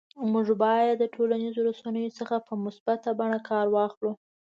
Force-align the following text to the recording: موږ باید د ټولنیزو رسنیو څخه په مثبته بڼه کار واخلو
موږ 0.31 0.47
باید 0.63 0.93
د 0.99 1.03
ټولنیزو 1.15 1.59
رسنیو 1.69 2.15
څخه 2.19 2.35
په 2.47 2.53
مثبته 2.65 3.09
بڼه 3.19 3.39
کار 3.49 3.65
واخلو 3.75 4.11